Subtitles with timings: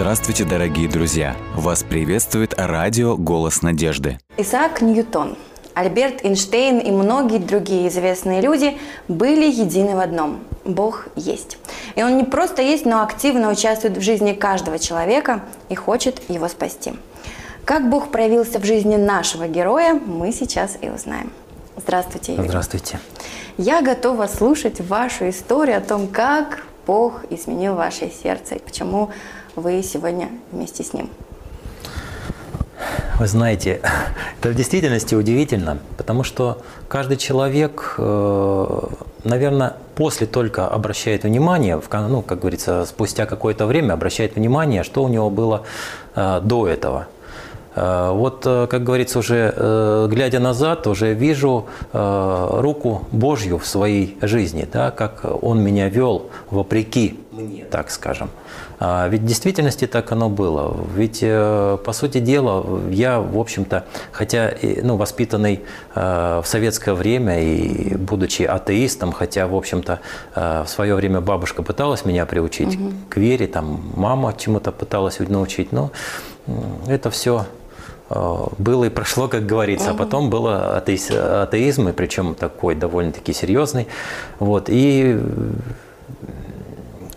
[0.00, 1.36] Здравствуйте, дорогие друзья!
[1.56, 4.20] Вас приветствует радио «Голос надежды».
[4.36, 5.36] Исаак Ньютон,
[5.74, 8.78] Альберт Эйнштейн и многие другие известные люди
[9.08, 11.58] были едины в одном– Бог есть.
[11.96, 16.46] И Он не просто есть, но активно участвует в жизни каждого человека и хочет его
[16.46, 16.92] спасти.
[17.64, 21.32] Как Бог проявился в жизни нашего героя, мы сейчас и узнаем.
[21.76, 22.46] Здравствуйте, Юрий.
[22.46, 23.00] Здравствуйте.
[23.56, 29.10] Я готова слушать вашу историю о том, как Бог изменил ваше сердце и почему
[29.58, 31.10] вы сегодня вместе с Ним.
[33.18, 33.80] Вы знаете,
[34.40, 38.80] это в действительности удивительно, потому что каждый человек, э,
[39.24, 45.08] наверное, после только обращает внимание, ну, как говорится, спустя какое-то время обращает внимание, что у
[45.08, 45.64] него было
[46.14, 47.08] э, до этого–
[47.78, 54.90] Э, вот, как говорится, уже глядя назад, уже вижу руку Божью в своей жизни, да,
[54.90, 58.30] как Он меня вел вопреки мне, так скажем.
[58.80, 60.76] А ведь в действительности так оно было.
[60.94, 65.60] Ведь, по сути дела, я, в общем-то, хотя ну, воспитанный
[65.94, 70.00] в советское время и будучи атеистом, хотя, в общем-то,
[70.34, 72.92] в свое время бабушка пыталась меня приучить угу.
[73.08, 75.90] к вере, там мама чему-то пыталась научить, но
[76.86, 77.46] это все
[78.10, 83.32] Э, было и прошло, как говорится, а потом было атеиз, атеизм, и причем такой довольно-таки
[83.32, 83.86] серьезный.
[84.38, 85.18] Вот, и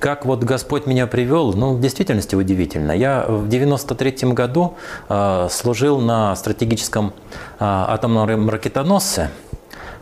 [0.02, 2.92] как вот Господь меня привел, ну, в действительности удивительно.
[2.92, 4.74] Я в 93 году
[5.08, 7.12] э, служил на стратегическом э,
[7.60, 9.30] атомном ракетоносце,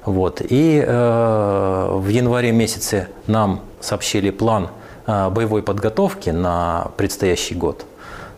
[0.05, 4.69] вот, и э, в январе месяце нам сообщили план
[5.05, 7.85] э, боевой подготовки на предстоящий год.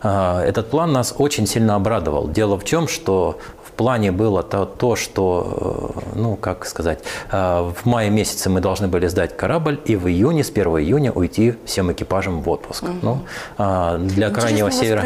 [0.02, 2.26] Этот план нас очень сильно обрадовал.
[2.26, 3.38] Дело в чем, что
[3.72, 6.98] в плане было то, то что, э, ну, как сказать,
[7.30, 11.10] э, в мае месяце мы должны были сдать корабль и в июне, с 1 июня
[11.10, 12.82] уйти всем экипажем в отпуск.
[12.82, 12.92] Угу.
[13.00, 13.18] Ну,
[13.56, 15.04] а, для Интересно крайнего севера...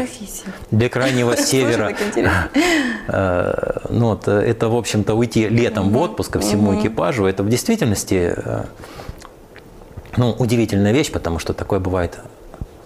[0.71, 1.93] Для крайнего севера...
[3.09, 3.53] Э,
[3.89, 8.35] ну, вот, это, в общем-то, уйти летом в отпуск ко всему экипажу, это в действительности
[10.17, 12.19] ну, удивительная вещь, потому что такое бывает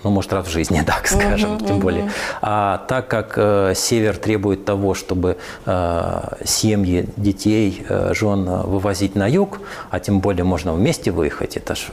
[0.04, 1.82] ну, может, раз в жизни, так скажем, uh-huh, тем uh-huh.
[1.82, 2.12] более.
[2.42, 9.28] А так как э, север требует того, чтобы э, семьи, детей, э, жен вывозить на
[9.28, 9.60] юг,
[9.90, 11.92] а тем более можно вместе выехать, это же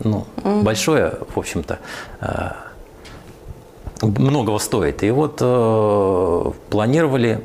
[0.00, 0.62] ну, uh-huh.
[0.62, 1.78] большое, в общем-то,
[2.20, 2.50] э,
[4.02, 5.02] многого стоит.
[5.02, 7.42] И вот э, планировали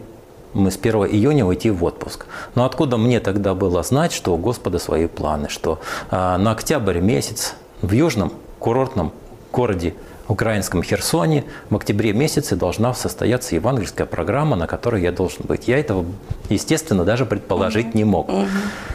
[0.53, 2.25] мы с 1 июня уйти в отпуск.
[2.55, 5.79] Но откуда мне тогда было знать, что у Господа свои планы, что
[6.09, 9.11] э, на октябрь месяц в южном курортном
[9.51, 9.93] городе
[10.27, 15.67] украинском Херсоне в октябре месяце должна состояться евангельская программа, на которой я должен быть.
[15.67, 16.05] Я этого,
[16.49, 18.29] естественно, даже предположить не мог.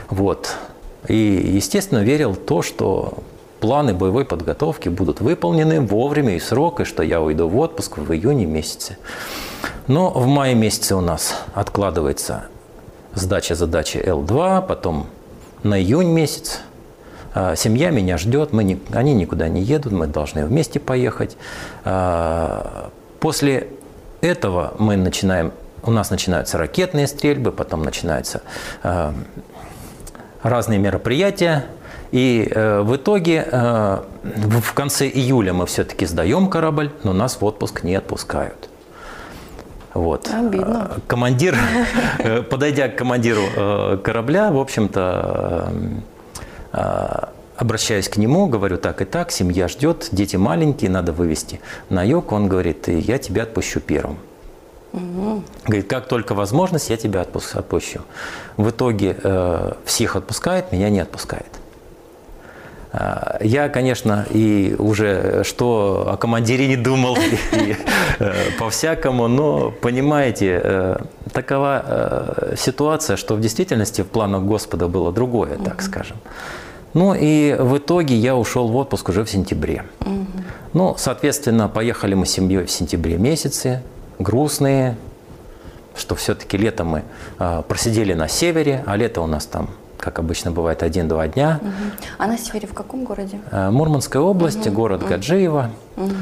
[0.09, 0.57] Вот.
[1.09, 3.19] И, естественно, верил в то, что
[3.61, 8.13] планы боевой подготовки будут выполнены вовремя и срок, и что я уйду в отпуск в
[8.13, 8.99] июне месяце.
[9.87, 12.45] Но в мае месяце у нас откладывается
[13.15, 15.07] сдача задачи Л2, потом
[15.63, 16.61] на июнь месяц–
[17.57, 21.37] семья меня ждет, мы не, они никуда не едут, мы должны вместе поехать.
[21.85, 23.69] А, после
[24.21, 28.43] этого мы начинаем, у нас начинаются ракетные стрельбы, потом начинаются
[28.83, 29.15] а,
[30.43, 31.65] разные мероприятия.
[32.11, 37.45] И э, в итоге э, в конце июля мы все-таки сдаем корабль, но нас в
[37.45, 38.69] отпуск не отпускают.
[39.95, 40.29] Вот.
[40.31, 40.91] Обидно.
[41.07, 41.57] Командир,
[42.19, 43.41] э, подойдя к командиру
[44.05, 45.73] корабля, в общем-то, а,
[46.73, 51.61] обращаюсь к нему, говорю так и так, семья ждет, дети маленькие, надо вывести
[51.91, 52.33] на юг.
[52.33, 54.19] Он говорит, я тебя отпущу первым.
[54.93, 55.43] Угу.
[55.67, 58.01] Говорит, как только возможность, я тебя отпущу.
[58.57, 61.47] В итоге э, всех отпускает, меня не отпускает.
[62.93, 67.17] А, я, конечно, и уже что о командире не думал,
[67.53, 67.77] и,
[68.19, 70.97] э, по-всякому, но, понимаете, э,
[71.33, 76.19] такова э, ситуация, что в действительности в планах Господа было другое, так скажем.
[76.95, 79.85] Ну и в итоге я ушел в отпуск уже в сентябре.
[80.01, 80.27] Угу.
[80.75, 83.83] Ну, соответственно, поехали мы с семьей в сентябре месяце,
[84.19, 84.97] грустные,
[85.97, 87.03] что все-таки лето мы
[87.39, 91.61] э, просидели на севере, а лето у нас там, как обычно бывает, один-два дня.
[91.61, 91.71] Угу.
[92.19, 93.41] А на севере в каком городе?
[93.51, 94.77] Э, Мурманская область, угу.
[94.77, 95.11] город угу.
[95.11, 95.71] Гаджиево.
[95.97, 96.13] Угу.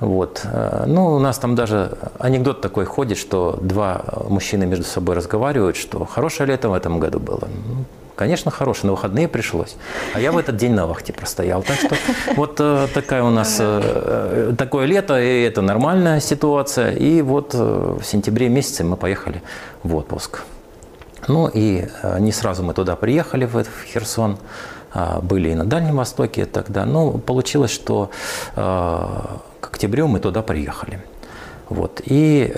[0.00, 0.42] Вот.
[0.44, 5.76] Э, ну, у нас там даже анекдот такой ходит, что два мужчины между собой разговаривают,
[5.76, 7.48] что хорошее лето в этом году было.
[8.14, 9.76] Ну, Конечно, хороший, на выходные пришлось.
[10.14, 11.62] А я в этот день на вахте простоял.
[11.62, 11.96] Так что
[12.36, 13.80] вот э, такая у нас, э,
[14.50, 16.92] э, такое лето, и это нормальная ситуация.
[16.92, 19.42] И вот в сентябре месяце мы поехали
[19.82, 20.42] в отпуск.
[21.26, 21.88] Ну и
[22.20, 24.36] не сразу мы туда приехали, в Херсон,
[24.92, 26.84] а, были и на Дальнем Востоке тогда.
[26.86, 28.10] Но получилось, что
[28.54, 28.60] э,
[29.60, 31.00] к октябрю мы туда приехали.
[31.68, 32.00] Вот.
[32.04, 32.54] И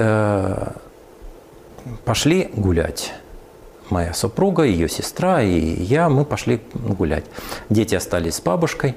[2.05, 3.12] пошли гулять.
[3.91, 7.25] Моя супруга, ее сестра и я, мы пошли гулять.
[7.71, 8.97] Дети остались с бабушкой.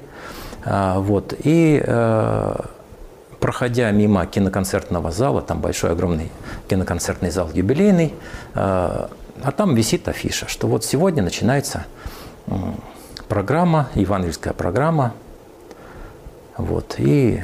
[0.64, 1.34] А, вот.
[1.44, 1.82] И
[3.38, 6.30] проходя мимо киноконцертного зала, там большой огромный
[6.68, 8.14] киноконцертный зал юбилейный,
[8.54, 9.08] а
[9.56, 11.86] там висит афиша, что вот сегодня начинается
[13.28, 15.14] программа, евангельская программа,
[16.58, 17.42] вот, и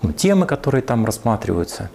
[0.00, 1.90] ну, темы, которые там рассматриваются.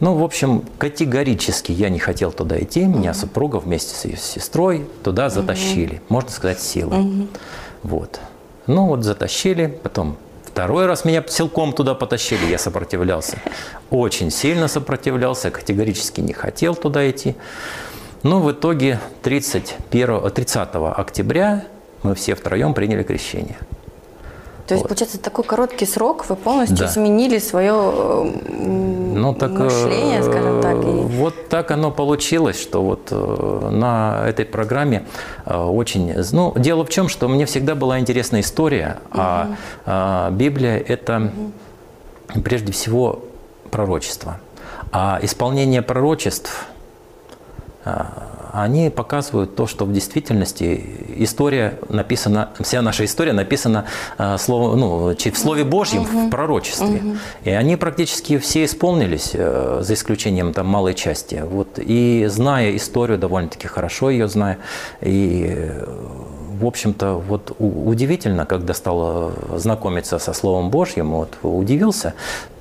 [0.00, 2.84] Ну, в общем, категорически я не хотел туда идти.
[2.84, 7.28] Меня супруга вместе с ее сестрой туда затащили, можно сказать, силой.
[7.82, 8.20] Вот.
[8.66, 10.16] Ну, вот затащили, потом
[10.52, 13.38] Второй раз меня силком туда потащили, я сопротивлялся.
[13.88, 17.36] Очень сильно сопротивлялся, категорически не хотел туда идти.
[18.24, 21.64] Но ну, в итоге 31, 30 октября
[22.02, 23.56] мы все втроем приняли крещение.
[24.70, 24.88] То есть, вот.
[24.90, 26.86] получается, такой короткий срок вы полностью да.
[26.86, 30.76] изменили свое ну, так, мышление, скажем так.
[30.76, 30.86] И...
[30.86, 35.06] Вот так оно получилось, что вот э, на этой программе
[35.44, 36.14] э, очень...
[36.30, 39.20] Ну, дело в чем, что мне всегда была интересна история, угу.
[39.20, 39.56] а,
[39.86, 41.32] а Библия– это
[42.32, 42.42] угу.
[42.42, 43.24] прежде всего
[43.72, 44.38] пророчество.
[44.92, 46.68] А исполнение пророчеств–
[47.84, 50.84] а, они показывают то, что в действительности
[51.16, 53.86] история написана, вся наша история написана
[54.18, 56.26] а, слово, ну, в Слове Божьем, угу.
[56.26, 56.86] в пророчестве.
[56.86, 57.16] Угу.
[57.44, 61.42] И они практически все исполнились, э, за исключением там малой части.
[61.44, 64.58] Вот, и зная историю, довольно-таки хорошо ее зная,
[65.00, 65.70] и
[66.60, 72.14] в общем-то, вот удивительно, когда стал э, знакомиться со Словом Божьим, вот удивился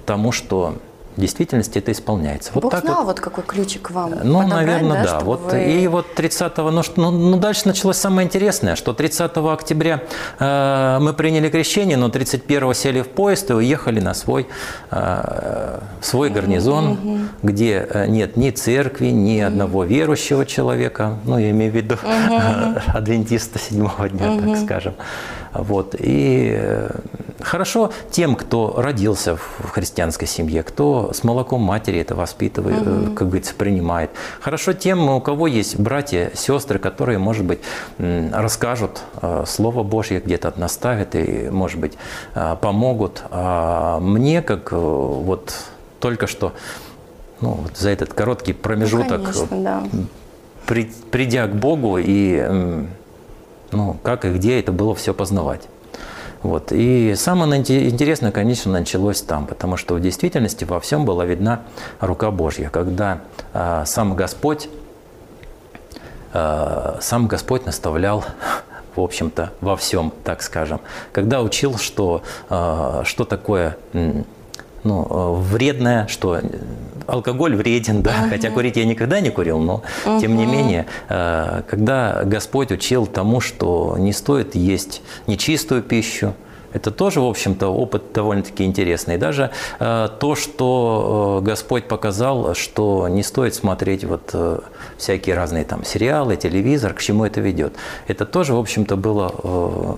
[0.05, 0.75] тому, что
[1.15, 2.51] в действительности это исполняется.
[2.53, 5.19] Вот Бог так знал, вот, вот какой ключик вам Ну, наверное, да.
[5.19, 5.19] да.
[5.19, 5.63] Вот, вы...
[5.63, 10.03] И вот 30-го, ну, ну, ну, дальше началось самое интересное, что 30 октября
[10.39, 14.47] э, мы приняли крещение, но 31-го сели в поезд и уехали на свой,
[14.91, 17.19] э, свой гарнизон, угу.
[17.43, 19.47] где э, нет ни церкви, ни угу.
[19.47, 22.79] одного верующего человека, ну, я имею в виду угу.
[22.97, 24.53] адвентиста седьмого дня, угу.
[24.53, 24.93] так скажем.
[25.53, 25.95] Вот.
[25.97, 26.91] И э,
[27.39, 33.13] хорошо тем, кто родился в христианской семье, кто с молоком матери это воспитывает, угу.
[33.13, 34.11] как говорится, принимает.
[34.39, 37.59] Хорошо тем, у кого есть братья, сестры, которые, может быть,
[37.97, 41.93] расскажут э, Слово Божье, где-то наставят и, может быть,
[42.61, 43.23] помогут.
[43.31, 45.53] А мне, как вот
[45.99, 46.53] только что
[47.41, 49.83] ну, вот за этот короткий промежуток, ну, конечно, да.
[50.65, 52.85] при, придя к Богу и
[53.71, 55.61] ну, как и где это было все познавать.
[56.41, 56.71] Вот.
[56.71, 61.61] И самое интересное, конечно, началось там, потому что в действительности во всем была видна
[61.99, 63.19] рука Божья, когда
[63.53, 64.69] э, сам Господь,
[66.33, 68.23] э, сам Господь наставлял
[68.95, 70.79] в общем-то, во всем, так скажем.
[71.11, 73.77] Когда учил, что, э, что такое
[74.83, 76.39] ну, вредное, что
[77.11, 78.29] алкоголь вреден, да, uh-huh.
[78.29, 80.21] хотя курить я никогда не курил, но uh-huh.
[80.21, 86.33] тем не менее, э, когда Господь учил тому, что не стоит есть нечистую пищу,
[86.71, 89.17] это тоже, в общем-то, опыт довольно-таки интересный.
[89.17, 94.59] Даже э, то, что э, Господь показал, что не стоит смотреть вот э,
[94.97, 97.73] всякие разные там сериалы, телевизор, к чему это ведет.
[98.07, 99.93] Это тоже, в общем-то, было э,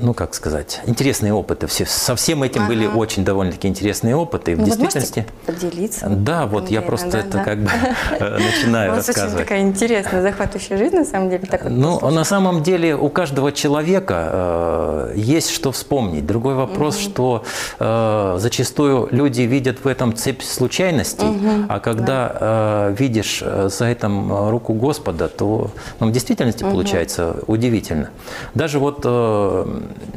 [0.00, 1.66] ну, как сказать, интересные опыты.
[1.66, 2.68] Все, со всем этим ага.
[2.68, 4.54] были очень довольно-таки интересные опыты.
[4.54, 5.26] В ну, действительности...
[5.44, 6.08] поделиться?
[6.08, 7.44] Да, вот я просто да, это да.
[7.44, 7.70] как бы
[8.18, 9.34] э, начинаю рассказывать.
[9.34, 11.46] Очень такая интересная, захватывающая жизнь, на самом деле.
[11.46, 16.26] Так ну, на самом деле у каждого человека э, есть что вспомнить.
[16.26, 17.02] Другой вопрос, угу.
[17.02, 17.44] что
[17.78, 21.66] э, зачастую люди видят в этом цепь случайностей, угу.
[21.68, 22.36] а когда да.
[22.40, 26.72] э, видишь э, за этим руку Господа, то ну, в действительности угу.
[26.72, 28.10] получается удивительно.
[28.54, 29.65] Даже вот э,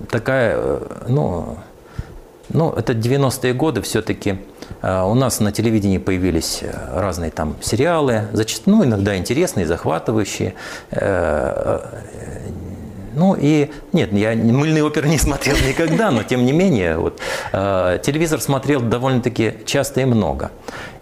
[0.10, 1.58] такая, э, ну,
[2.50, 4.38] ну, это 90-е годы все-таки.
[4.82, 10.54] Э, у нас на телевидении появились э, разные там сериалы, зачастую, ну, иногда интересные, захватывающие.
[13.16, 17.20] Ну и нет, я мыльные оперы не смотрел никогда, но тем не менее вот,
[17.52, 20.52] э, телевизор смотрел довольно-таки часто и много.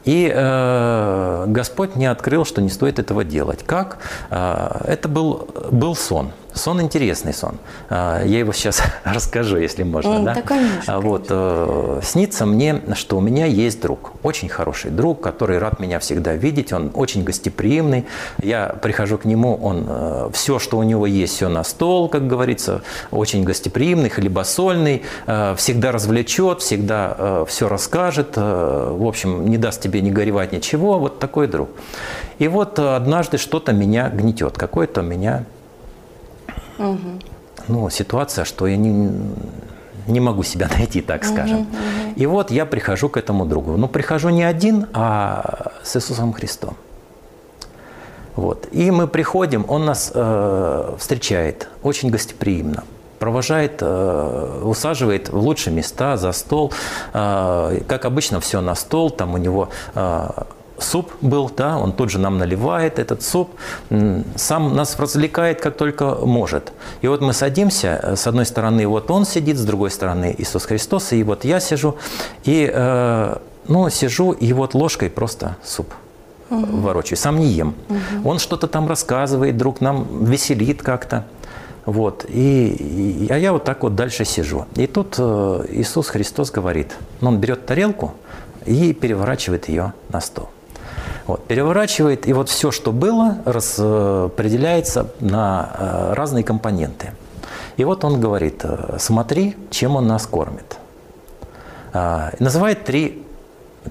[0.07, 3.59] И э, Господь мне открыл, что не стоит этого делать.
[3.65, 3.97] Как?
[4.29, 7.57] Э, это был, был сон сон интересный сон.
[7.89, 10.09] А, я его сейчас расскажу, если можно.
[10.09, 10.33] Mm, да?
[10.33, 15.21] да, конечно, А Вот, э, снится мне, что у меня есть друг, очень хороший друг,
[15.21, 18.05] который рад меня всегда видеть, он очень гостеприимный.
[18.41, 22.27] Я прихожу к нему, он э, все, что у него есть, все на стол, как
[22.27, 29.57] говорится, очень гостеприимный, хлебосольный, э, всегда развлечет, всегда э, все расскажет, э, в общем, не
[29.57, 31.70] даст тебе ни горевать, ничего, вот такой друг.
[32.39, 35.46] И вот э, однажды что-то меня гнетет, какое-то меня
[37.68, 39.12] ну, ситуация, что я не,
[40.08, 41.68] не могу себя найти, так скажем.
[42.16, 43.77] И вот я прихожу к этому другу.
[43.77, 46.75] Ну, прихожу не один, а с Иисусом Христом.
[48.36, 48.68] Вот.
[48.72, 52.84] И мы приходим, он нас э, встречает очень гостеприимно,
[53.19, 56.71] провожает, э, усаживает в лучшие места за стол.
[57.13, 60.29] Э, как обычно, все на стол, там у него э,
[60.77, 63.50] суп был, да, он тут же нам наливает этот суп,
[64.36, 66.71] сам нас развлекает как только может.
[67.01, 71.13] И вот мы садимся, с одной стороны вот он сидит, с другой стороны Иисус Христос,
[71.13, 71.97] и вот я сижу,
[72.43, 72.71] и
[73.67, 75.93] ну, сижу, и вот ложкой просто суп
[76.50, 77.75] ворочаю, сам не ем.
[78.24, 81.25] Он что-то там рассказывает, друг нам веселит как-то.
[81.88, 82.25] Вот.
[82.27, 82.67] И,
[83.24, 84.65] и- а я вот так вот дальше сижу.
[84.75, 88.12] И тут э, Иисус Христос говорит, ну, он берет тарелку
[88.65, 90.50] и переворачивает ее на стол.
[91.27, 97.12] Вот, переворачивает, и вот все, что было, распределяется на э, разные компоненты.
[97.77, 100.77] И вот он говорит, э, смотри, чем он нас кормит.
[102.39, 103.24] Называет три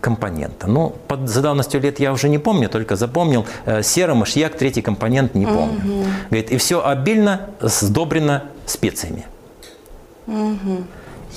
[0.00, 0.66] компонента.
[0.66, 4.82] Ну, под, за давностью лет я уже не помню, только запомнил э, серый мышьяк, третий
[4.82, 6.06] компонент не помню.
[6.30, 9.26] Говорит, и все обильно сдобрено специями.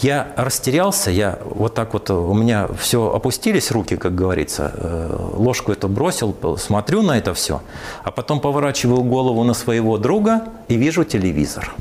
[0.02, 5.74] Я растерялся, я вот так вот, у меня все опустились руки, как говорится, э, ложку
[5.74, 7.62] эту бросил, смотрю на это все,
[8.04, 11.76] а потом поворачиваю голову на своего друга и вижу телевизор.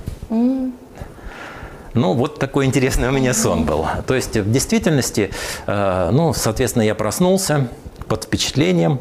[1.98, 3.84] Ну, вот такой интересный у меня сон был.
[4.06, 5.30] То есть, в действительности,
[5.66, 7.66] э, ну, соответственно, я проснулся
[8.06, 9.00] под впечатлением.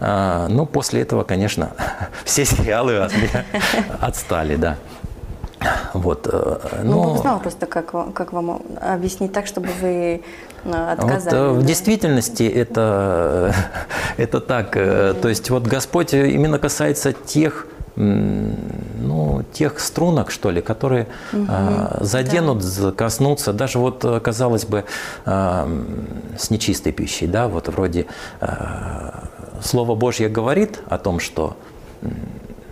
[0.00, 1.72] Э, Ну, после этого, конечно,
[2.24, 3.44] все сериалы от меня
[4.00, 4.76] отстали, да.
[5.92, 6.26] Вот.
[6.32, 10.22] э, Ну, но- Бог знал просто, как, вам- как вам объяснить так, чтобы вы
[10.64, 13.54] э, вот, в действительности это,
[14.16, 14.70] это так.
[14.72, 17.66] То есть вот Господь именно касается тех,
[19.40, 23.52] ну, тех струнок, что ли, которые э, заденут, з- коснутся.
[23.52, 24.84] Даже вот, э, казалось бы,
[25.24, 26.06] э, м,
[26.38, 28.06] с нечистой пищей, да, вот вроде
[28.40, 28.46] э,
[29.62, 31.56] Слово Божье говорит о том, что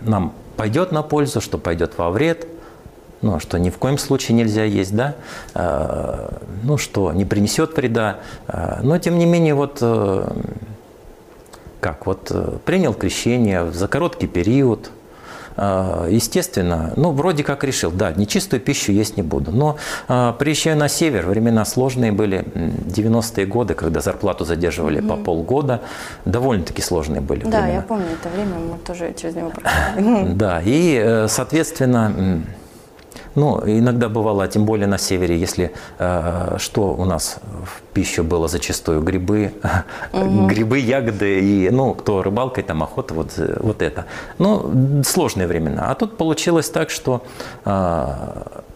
[0.01, 2.47] нам пойдет на пользу, что пойдет во вред,
[3.21, 5.15] ну, что ни в коем случае нельзя есть, да,
[5.55, 6.29] Э,
[6.63, 10.31] ну, что не принесет вреда, Э, но тем не менее, вот э,
[11.79, 14.91] как, вот э, принял крещение за короткий период,
[16.09, 20.87] естественно, ну, вроде как решил, да, нечистую пищу есть не буду, но э, приезжаю на
[20.89, 25.81] север, времена сложные были, м, 90-е годы, когда зарплату задерживали по полгода,
[26.25, 27.67] довольно-таки сложные были Да, времена.
[27.67, 29.49] я помню это время, мы тоже через него
[29.95, 30.33] проходили.
[30.33, 32.11] Да, и, э, соответственно,
[33.39, 38.47] ну, иногда бывало, тем более на севере, если э, что у нас в пищу было
[38.47, 39.51] зачастую, грибы,
[40.13, 44.05] грибы, ягоды, и, ну, кто рыбалкой, там, охота, вот, э, вот это.
[44.39, 45.91] Ну, сложные времена.
[45.91, 47.21] А тут получилось так, что
[47.65, 48.07] э,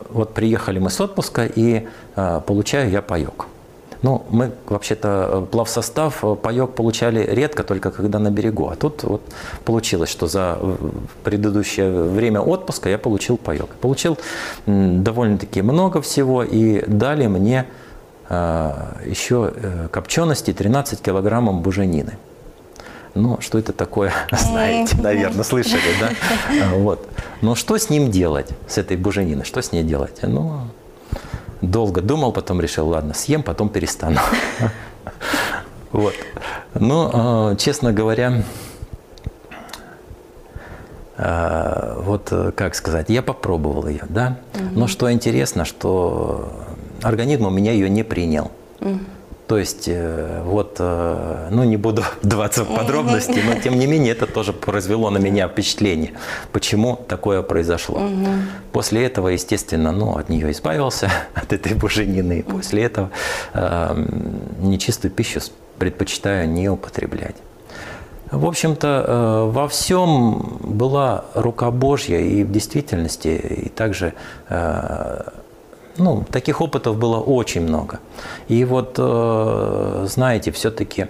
[0.10, 3.46] вот приехали мы с отпуска, и э, получаю я паек.
[4.04, 8.68] Ну, мы вообще-то э, плавсостав, э, паек получали редко, только когда на берегу.
[8.68, 9.22] А тут вот
[9.64, 10.76] получилось, что за э,
[11.24, 13.70] предыдущее время отпуска я получил паек.
[13.82, 14.18] Получил
[14.66, 17.66] довольно-таки много всего и дали мне
[18.30, 19.54] еще
[19.92, 22.18] копчености 13 килограммов буженины.
[23.16, 26.10] Ну, что это такое, знаете, наверное, слышали, да?
[26.78, 27.08] Вот.
[27.42, 29.46] Но что с ним делать, с этой бужениной?
[29.46, 30.20] Что с ней делать?
[30.24, 30.62] Ну,
[31.64, 34.20] долго думал, потом решил, ладно, съем, потом перестану.
[35.92, 36.16] Вот.
[36.74, 38.42] Ну, э, честно говоря,
[41.18, 44.38] э, вот э, как сказать, я попробовал ее, да.
[44.72, 46.52] Но что интересно, что
[47.04, 48.50] организм у меня ее не принял.
[49.48, 54.14] То есть, э, вот, э, ну не буду вдаваться в подробности, но тем не менее
[54.14, 56.14] это тоже произвело на меня впечатление,
[56.52, 58.10] почему такое произошло.
[58.72, 63.10] После этого, естественно, ну, от нее избавился, от этой буженины, после этого
[63.54, 64.06] э,
[64.62, 65.42] нечистую пищу
[65.78, 67.36] предпочитаю не употреблять.
[68.32, 74.14] В общем-то, э, во всем была рука Божья, и в действительности, и также,
[75.98, 78.00] ну, таких опытов было очень много.
[78.48, 81.08] И вот, э, знаете, все-таки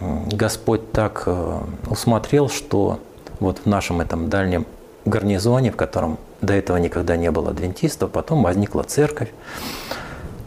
[0.00, 3.00] Господь так э, усмотрел, что
[3.40, 4.66] вот в нашем этом дальнем
[5.04, 8.10] гарнизоне, в котором до этого никогда не было адвентистов.
[8.10, 9.30] Потом возникла церковь.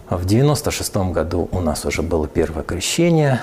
[0.09, 3.41] В 96 году у нас уже было первое крещение.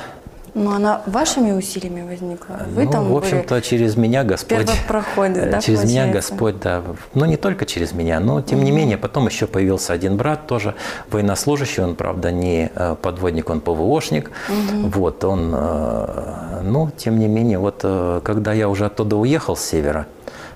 [0.55, 2.61] Но она вашими усилиями возникла?
[2.75, 4.67] Вы ну, там в общем-то, через меня Господь...
[4.67, 6.33] первопроходец, да, Через меня получается?
[6.33, 6.83] Господь, да.
[7.15, 10.75] Ну, не только через меня, но, тем не менее, потом еще появился один брат, тоже
[11.11, 11.83] военнослужащий.
[11.83, 14.31] Он, правда, не э, подводник, он ПВОшник.
[14.49, 15.53] Вот, он...
[15.55, 20.07] э, Ну, тем не менее, вот э, когда я уже оттуда уехал с севера,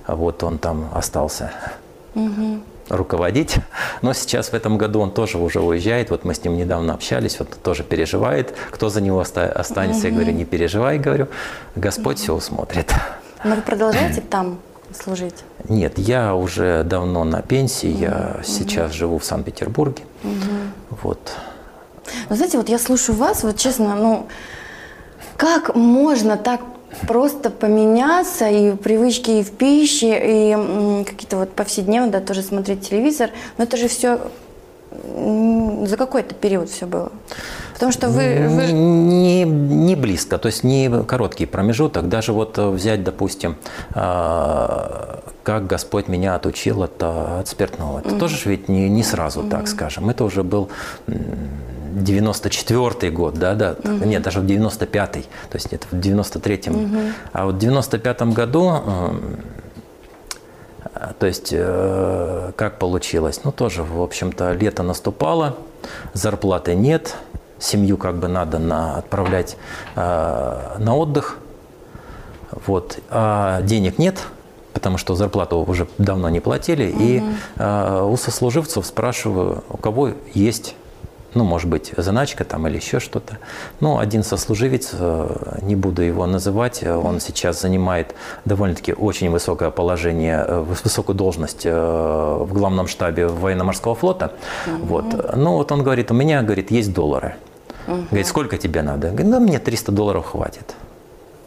[0.07, 1.53] вот он там остался
[2.93, 3.57] руководить.
[4.03, 6.11] Но сейчас в этом году он тоже уже уезжает.
[6.11, 10.09] Вот мы с ним недавно общались, вот тоже переживает, кто за него оста- останется.
[10.09, 11.27] Я говорю, не переживай, говорю,
[11.75, 12.93] Господь все усмотрит.
[13.45, 14.59] Но вы продолжаете там
[14.95, 15.35] служить?
[15.69, 20.03] Нет, я уже давно на пенсии, я сейчас живу в Санкт-Петербурге.
[21.03, 21.33] Вот.
[22.29, 24.27] Но знаете, вот я слушаю вас, вот честно, ну,
[25.37, 26.61] как можно так
[27.07, 33.31] просто поменяться и привычки и в пище, и какие-то вот повседневно, да, тоже смотреть телевизор,
[33.59, 34.19] но это же все
[35.87, 37.11] за какой-то период все было.
[37.75, 42.09] Потому что вы, Не, вы- не, не близко, то есть не короткий промежуток.
[42.09, 43.57] Даже вот э, взять, допустим,
[43.95, 48.01] а, как Господь меня отучил от, а, от спиртного.
[48.01, 50.11] Это тоже ж ведь не, не сразу, так скажем.
[50.11, 50.69] Это уже был
[51.93, 57.13] 94-й год, да, да, нет, даже в 95-й, то есть это в 93-м.
[57.33, 58.83] А вот в 95-м году
[60.95, 63.41] а, то есть, э, как получилось?
[63.45, 65.57] Ну, тоже, в общем-то, лето наступало,
[66.13, 67.17] зарплаты нет,
[67.59, 69.57] семью как бы надо на, отправлять
[69.97, 71.39] э, на отдых,
[72.67, 74.23] вот, а денег нет,
[74.75, 77.23] потому что зарплату уже давно не платили, и
[77.57, 80.77] э, у сослуживцев спрашиваю, у кого есть
[81.35, 83.39] ну, может быть, заначка там или еще что-то.
[83.81, 89.71] Ну, один сослуживец, э, не буду его называть, э, он сейчас занимает довольно-таки очень высокое
[89.71, 94.33] положение, э, выс- высокую должность в главном штабе военно-морского флота.
[94.67, 95.37] Вот.
[95.37, 97.35] Ну, вот он говорит, у меня, говорит, есть доллары.
[97.87, 99.09] Говорит, сколько тебе надо?
[99.09, 100.75] Говорит, ну, мне 300 долларов хватит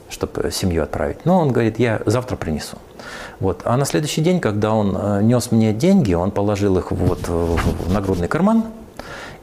[0.08, 1.26] чтобы семью отправить.
[1.26, 2.78] Но он говорит, я завтра принесу.
[3.40, 3.62] Вот.
[3.66, 8.28] А на следующий день, когда он нес мне деньги, он положил их вот в нагрудный
[8.28, 8.66] карман,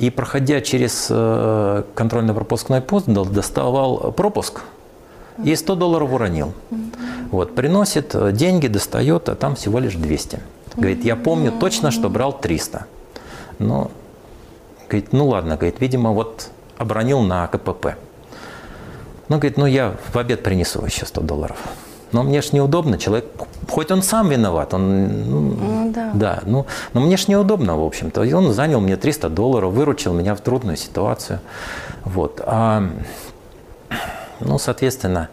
[0.03, 4.63] и, проходя через э, контрольно-пропускной пост, доставал пропуск
[5.45, 6.55] и 100 долларов уронил.
[7.31, 10.41] Вот, приносит э, деньги, достает, а там всего лишь 200.
[10.75, 12.87] Говорит, я помню точно, что брал 300.
[13.61, 13.93] Но,
[14.89, 16.49] говорит, ну ладно, говорит, видимо, вот
[16.79, 17.95] обронил на КПП.
[19.29, 21.59] Ну, говорит, ну я в обед принесу еще 100 долларов.
[22.13, 23.25] Но мне ж неудобно, человек,
[23.69, 26.11] хоть он сам виноват, он, ну, Ну, да.
[26.15, 28.23] да, ну, но мне ж неудобно, в общем-то.
[28.25, 31.41] И он занял мне 300 долларов, выручил меня в трудную ситуацию.
[32.05, 32.41] Вот.
[32.45, 32.83] А,
[34.41, 35.29] ну, соответственно,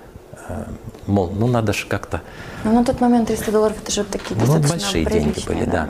[0.47, 0.63] э,
[1.07, 2.21] мол, ну, надо же как-то
[2.63, 5.89] Но на тот момент 300 долларов это же такие ну, большие деньги были, да.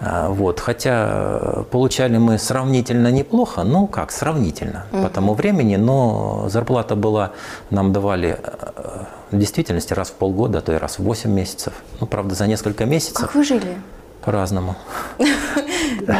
[0.00, 6.46] А, Вот, хотя э, получали мы сравнительно неплохо, ну как, сравнительно по тому времени, но
[6.48, 7.30] зарплата была,
[7.70, 11.72] нам давали э, в действительности раз в полгода, а то и раз в 8 месяцев.
[12.00, 13.76] Ну, правда, за несколько месяцев Как вы жили
[14.24, 14.76] по-разному.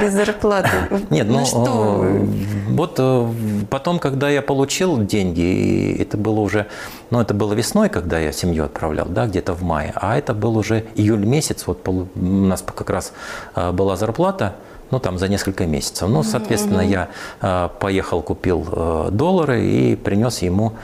[0.00, 0.68] без зарплаты?
[1.10, 2.24] Нет, ну, что э,
[2.70, 3.28] вот э,
[3.70, 6.66] потом, когда я получил деньги, и это было уже,
[7.10, 10.56] ну, это было весной, когда я семью отправлял, да, где-то в мае, а это был
[10.56, 13.12] уже июль месяц, вот у нас как раз
[13.54, 14.56] э, была зарплата,
[14.90, 16.08] ну, там за несколько месяцев.
[16.08, 17.08] Ну, соответственно, я
[17.80, 20.74] поехал, купил доллары и принес ему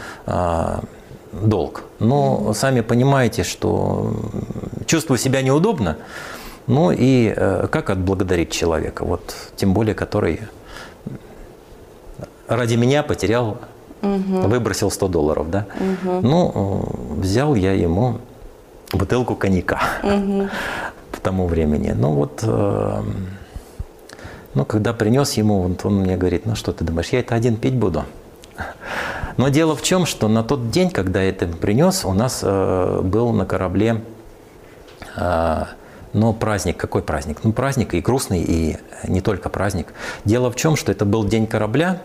[1.33, 1.85] долг.
[1.99, 4.15] Но сами понимаете, что
[4.87, 5.97] чувствую себя неудобно,
[6.67, 10.41] ну и э, как отблагодарить человека, вот тем более, который
[12.49, 13.59] ради меня потерял,
[14.03, 15.67] выбросил 100 долларов, да?
[16.23, 18.19] Ну, э, взял я ему
[18.93, 19.81] бутылку коньяка
[21.13, 21.93] к тому времени.
[21.97, 23.03] Ну вот, э,
[24.55, 27.57] ну когда принес ему, вот он мне говорит, ну что ты думаешь, я это один
[27.57, 28.05] пить буду?
[29.37, 33.33] Но дело в чем, что на тот день, когда это принес, у нас э, был
[33.33, 34.03] на корабле
[35.17, 35.69] а,
[36.13, 37.39] но праздник, какой праздник?
[37.43, 39.93] Ну, праздник и грустный, и не только праздник.
[40.25, 42.03] Дело в чем, что это был день корабля,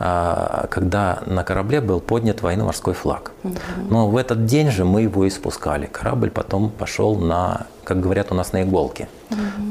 [0.00, 3.32] когда на корабле был поднят военно-морской флаг.
[3.90, 5.86] Но в этот день же мы его и спускали.
[5.86, 9.08] Корабль потом пошел на, как говорят у нас, на иголки.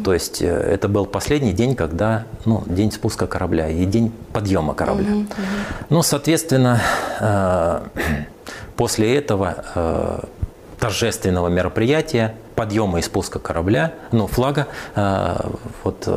[0.03, 4.73] То есть э, это был последний день, когда, ну, день спуска корабля и день подъема
[4.73, 5.25] корабля.
[5.89, 6.81] Ну, соответственно,
[7.19, 7.81] э,
[8.75, 10.19] после этого э,
[10.79, 14.67] торжественного мероприятия, подъема и спуска корабля, ну, флага,
[15.83, 16.07] вот,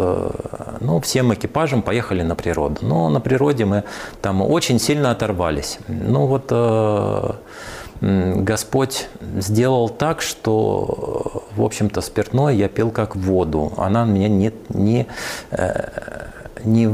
[0.82, 2.80] ну, всем экипажем поехали на природу.
[2.82, 3.84] Но на природе мы
[4.20, 5.78] там очень сильно оторвались.
[5.88, 7.32] Ну, вот, э,
[8.02, 13.72] Господь сделал так, что, в общем-то, спиртное я пил как воду.
[13.76, 15.06] Она меня не, не,
[15.52, 15.88] э,
[16.64, 16.88] не,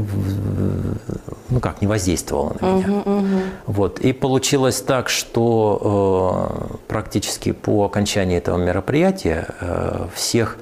[1.49, 2.87] ну как, не воздействовала на меня.
[2.89, 3.41] Угу, угу.
[3.65, 3.99] Вот.
[4.01, 10.57] И получилось так, что э, практически по окончании этого мероприятия э, всех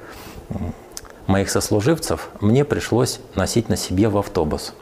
[1.28, 4.72] моих сослуживцев мне пришлось носить на себе в автобус.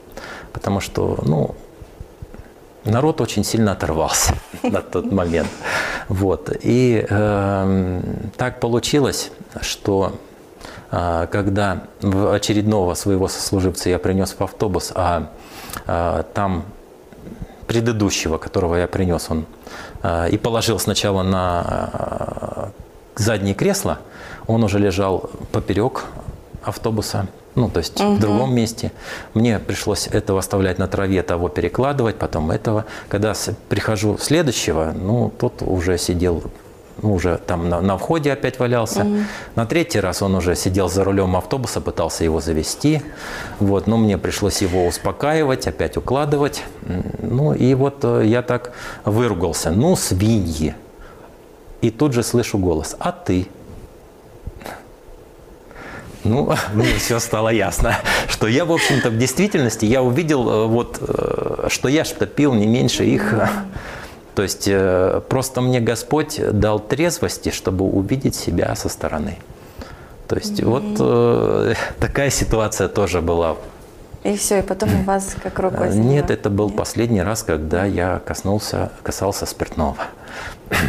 [0.52, 1.54] Потому что, ну,
[2.84, 5.48] народ очень сильно оторвался на тот момент.
[6.08, 6.50] Вот.
[6.62, 8.00] И э,
[8.36, 10.12] так получилось, что
[10.90, 15.30] э, когда очередного своего сослуживца я принес в автобус, а
[15.86, 16.64] э, там
[17.66, 19.46] предыдущего, которого я принес, он
[20.02, 22.68] э, и положил сначала на э,
[23.16, 23.98] заднее кресло,
[24.46, 26.04] он уже лежал поперек
[26.66, 28.14] автобуса, ну, то есть угу.
[28.14, 28.92] в другом месте.
[29.34, 32.84] Мне пришлось этого оставлять на траве, того перекладывать, потом этого.
[33.08, 33.34] Когда
[33.68, 36.42] прихожу следующего, ну, тот уже сидел
[37.02, 39.02] ну, уже там на, на входе опять валялся.
[39.02, 39.16] Угу.
[39.54, 43.02] На третий раз он уже сидел за рулем автобуса, пытался его завести.
[43.60, 46.62] Вот, но мне пришлось его успокаивать, опять укладывать.
[47.20, 48.72] Ну и вот э, я так
[49.04, 49.70] выругался.
[49.70, 50.74] Ну, свиньи.
[51.82, 52.96] И тут же слышу голос.
[52.98, 53.48] А ты?
[56.26, 57.96] Ну, мне все стало ясно,
[58.28, 62.54] что я, в общем-то, в действительности, я увидел, э, вот, э, что я что пил
[62.54, 63.34] не меньше их.
[64.34, 69.38] То есть э, просто мне Господь дал трезвости, чтобы увидеть себя со стороны.
[70.28, 71.68] То есть mm-hmm.
[71.68, 73.56] вот такая ситуация тоже была.
[74.26, 76.76] И все, и потом у вас как рукой Нет, это был Нет?
[76.76, 79.96] последний раз, когда я коснулся, касался спиртного.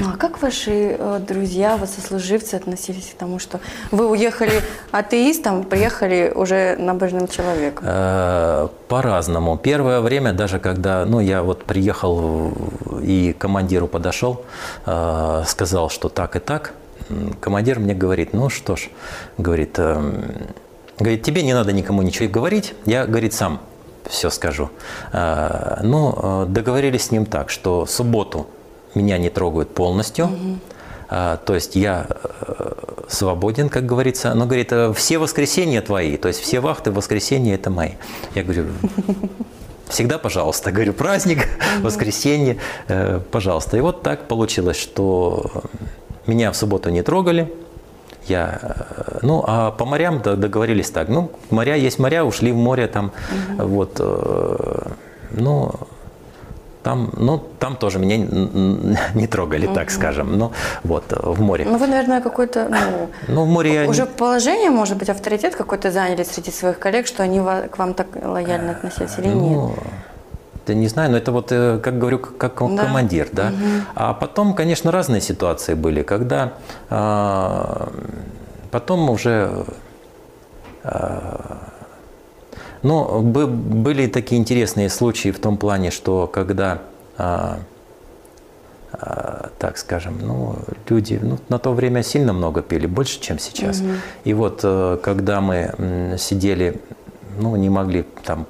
[0.01, 3.59] Ну а как ваши э, друзья, вот сослуживцы относились к тому, что
[3.91, 7.85] вы уехали атеистом, приехали уже набожным человеком?
[7.87, 9.55] Э, по-разному.
[9.57, 12.53] Первое время, даже когда ну, я вот приехал
[13.03, 14.43] и командиру подошел,
[14.87, 16.73] э, сказал, что так и так,
[17.39, 18.89] командир мне говорит, ну что ж,
[19.37, 19.79] говорит,
[20.99, 23.61] говорит, тебе не надо никому ничего говорить, я, говорит, сам
[24.09, 24.69] все скажу.
[25.11, 28.47] Ну, договорились с ним так, что субботу
[28.95, 30.25] меня не трогают полностью.
[30.25, 30.59] Угу.
[31.09, 32.73] А, то есть я э,
[33.07, 34.33] свободен, как говорится.
[34.33, 37.91] Но говорит, «Э, все воскресенья твои, то есть все вахты воскресенья это мои.
[38.35, 38.65] Я говорю,
[39.87, 40.71] всегда пожалуйста.
[40.71, 41.47] Говорю, праздник,
[41.81, 42.57] воскресенье,
[42.89, 43.77] э, пожалуйста.
[43.77, 45.63] И вот так получилось, что
[46.25, 47.53] меня в субботу не трогали.
[48.27, 48.59] Я,
[49.21, 51.09] ну, а по морям договорились так.
[51.09, 53.11] Ну, моря есть моря, ушли в море там.
[53.57, 53.67] Угу.
[53.67, 54.01] Вот,
[55.31, 55.71] ну,
[56.83, 58.17] там, ну, там тоже меня
[59.13, 59.75] не трогали, угу.
[59.75, 60.37] так скажем.
[60.37, 60.51] Ну,
[60.83, 61.65] вот, в море.
[61.65, 64.05] Ну, вы, наверное, какой-то, ну, ну в море уже я...
[64.05, 68.71] положение, может быть, авторитет какой-то заняли среди своих коллег, что они к вам так лояльно
[68.71, 69.79] относились или ну, нет?
[70.67, 72.83] Да не знаю, но это вот, э, как говорю, как да.
[72.83, 73.47] командир, да.
[73.47, 73.83] Угу.
[73.95, 76.53] А потом, конечно, разные ситуации были, когда
[76.89, 77.89] а,
[78.69, 79.65] потом уже
[80.83, 81.57] а,
[82.83, 86.81] но были такие интересные случаи в том плане, что когда,
[87.17, 87.59] а,
[88.91, 90.55] а, так скажем, ну,
[90.87, 93.79] люди ну, на то время сильно много пили, больше, чем сейчас.
[93.81, 93.89] Угу.
[94.25, 96.81] И вот э, когда мы сидели,
[97.39, 98.47] ну, не могли там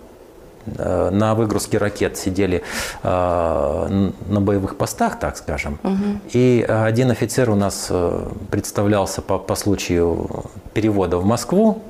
[0.77, 2.63] на выгрузке ракет сидели
[3.03, 5.80] э, на боевых постах, так скажем.
[5.84, 6.21] Угу.
[6.34, 11.82] И один офицер у нас э, представлялся по, по случаю перевода в Москву.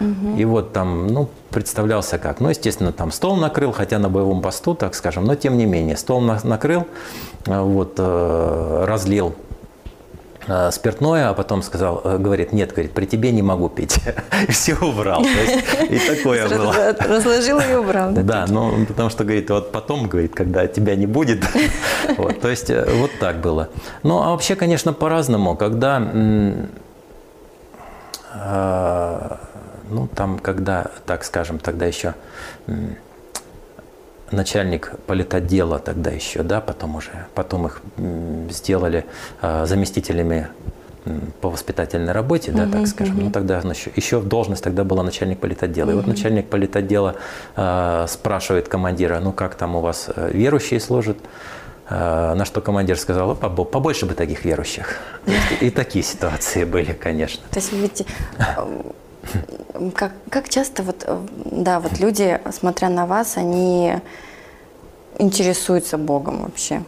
[0.00, 0.36] Угу.
[0.36, 2.40] И вот там, ну, представлялся как.
[2.40, 5.96] Ну, естественно, там стол накрыл, хотя на боевом посту, так скажем, но тем не менее.
[5.96, 6.86] Стол накрыл,
[7.46, 9.51] э, вот, э, разлил э,
[10.70, 13.98] спиртное, а потом сказал, говорит, нет, говорит, при тебе не могу пить.
[14.48, 15.22] И все убрал.
[15.22, 16.74] То есть, и такое было.
[16.98, 18.12] Разложил и убрал.
[18.12, 21.44] Да, да ну, потому что, говорит, вот потом, говорит, когда тебя не будет.
[22.16, 23.68] вот, то есть, вот так было.
[24.02, 25.56] Ну, а вообще, конечно, по-разному.
[25.56, 26.00] Когда
[29.92, 32.14] ну, там, когда, так скажем, тогда еще
[34.32, 37.82] начальник политотдела тогда еще, да, потом уже, потом их
[38.50, 39.04] сделали
[39.40, 40.48] а, заместителями
[41.40, 43.18] по воспитательной работе, да, так скажем.
[43.18, 45.90] Ну, тогда еще, еще должность тогда была начальник политотдела.
[45.90, 47.16] И вот начальник политотдела
[47.56, 51.18] э, спрашивает командира, ну, как там у вас э, верующие служат?
[51.90, 55.00] Э, на что командир сказал, побольше бы таких верующих.
[55.60, 57.42] И такие ситуации были, конечно.
[57.50, 58.06] То есть ведь
[59.94, 63.94] как, как часто вот, э, да, вот люди, смотря на вас, они
[65.18, 66.82] интересуются Богом вообще?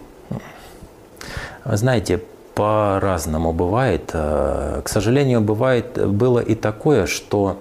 [1.64, 2.20] Знаете,
[2.54, 4.10] по-разному бывает.
[4.12, 7.58] Э, к сожалению, бывает, было и такое, что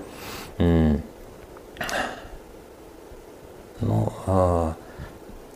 [3.79, 4.71] ну, э,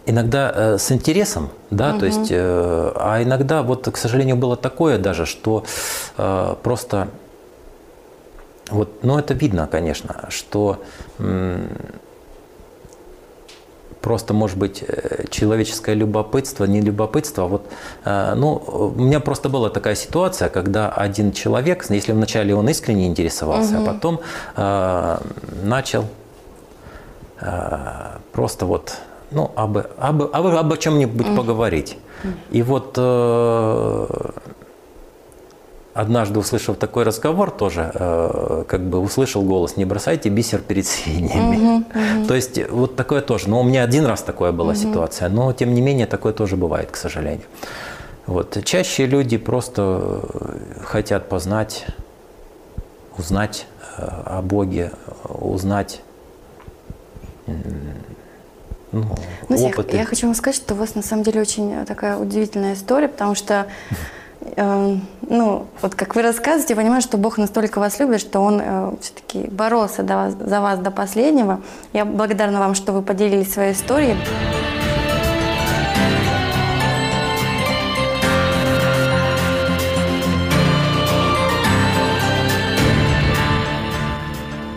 [0.05, 1.99] иногда с интересом, да, угу.
[1.99, 5.63] то есть, а иногда вот, к сожалению, было такое даже, что
[6.63, 7.09] просто
[8.69, 10.79] вот, ну это видно, конечно, что
[14.07, 17.65] просто, может быть, э, человеческое любопытство, не любопытство, а вот,
[18.05, 18.53] э, ну,
[18.95, 23.83] у меня просто была такая ситуация, когда один человек, если вначале он искренне интересовался, угу.
[23.83, 24.19] а потом
[24.55, 25.17] э,
[25.63, 26.05] начал
[27.41, 28.95] э, просто вот,
[29.31, 31.37] ну, об, об, об, об чем-нибудь угу.
[31.37, 31.97] поговорить.
[32.49, 34.07] И вот э,
[35.97, 41.57] однажды услышав такой разговор тоже, э, как бы услышал голос, не бросайте бисер перед свиньями.
[41.57, 42.27] Угу, угу.
[42.27, 43.49] То есть вот такое тоже.
[43.49, 44.79] Но у меня один раз такое была угу.
[44.79, 47.45] ситуация, но тем не менее такое тоже бывает, к сожалению.
[48.27, 48.57] Вот.
[48.63, 50.21] Чаще люди просто
[50.83, 51.85] хотят познать,
[53.17, 53.65] узнать
[53.97, 54.91] э, о Боге,
[55.23, 56.01] узнать
[58.91, 59.05] ну,
[59.49, 59.95] ну, опыты.
[59.95, 63.07] Я, я хочу вам сказать, что у вас на самом деле очень такая удивительная история,
[63.07, 63.67] потому что
[64.55, 68.61] Эм, ну, вот как вы рассказываете, я понимаю, что Бог настолько вас любит, что Он
[68.63, 71.61] э, все-таки боролся до вас, за вас до последнего.
[71.93, 74.17] Я благодарна вам, что вы поделились своей историей.